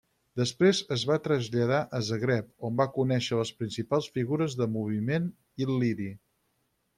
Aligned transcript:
Després 0.39 0.77
es 0.93 1.01
va 1.09 1.17
traslladar 1.27 1.81
a 1.97 1.99
Zagreb, 2.07 2.47
on 2.69 2.79
va 2.81 2.87
conèixer 2.95 3.37
les 3.41 3.51
principals 3.61 4.09
figures 4.17 4.57
del 4.63 4.73
moviment 4.79 5.29
il·liri. 5.67 6.11